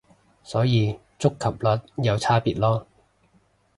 [0.41, 2.85] 所以觸及率有差別囉